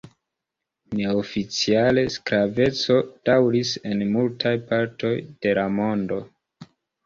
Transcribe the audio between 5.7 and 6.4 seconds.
mondo.